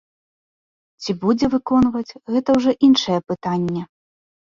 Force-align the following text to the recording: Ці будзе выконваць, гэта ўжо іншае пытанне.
Ці 1.03 1.11
будзе 1.25 1.45
выконваць, 1.53 2.17
гэта 2.37 2.49
ўжо 2.57 2.71
іншае 2.87 3.19
пытанне. 3.33 3.83